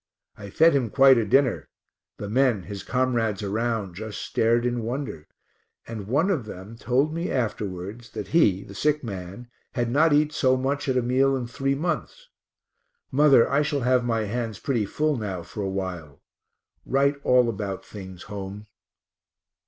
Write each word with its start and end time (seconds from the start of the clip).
I 0.35 0.49
fed 0.49 0.73
him 0.73 0.89
quite 0.89 1.19
a 1.19 1.27
dinner; 1.27 1.69
the 2.17 2.27
men, 2.27 2.63
his 2.63 2.81
comrades 2.81 3.43
around, 3.43 3.93
just 3.93 4.19
stared 4.19 4.65
in 4.65 4.81
wonder, 4.81 5.27
and 5.85 6.07
one 6.07 6.31
of 6.31 6.45
them 6.45 6.75
told 6.75 7.13
me 7.13 7.29
afterwards 7.29 8.09
that 8.13 8.29
he 8.29 8.63
(the 8.63 8.73
sick 8.73 9.03
man) 9.03 9.47
had 9.73 9.91
not 9.91 10.11
eat 10.11 10.33
so 10.33 10.57
much 10.57 10.89
at 10.89 10.97
a 10.97 11.03
meal 11.03 11.35
in 11.37 11.45
three 11.45 11.75
months. 11.75 12.29
Mother, 13.11 13.47
I 13.47 13.61
shall 13.61 13.81
have 13.81 14.03
my 14.03 14.21
hands 14.21 14.57
pretty 14.57 14.87
full 14.87 15.17
now 15.17 15.43
for 15.43 15.61
a 15.61 15.69
while 15.69 16.23
write 16.83 17.17
all 17.23 17.47
about 17.47 17.85
things 17.85 18.23
home. 18.23 18.65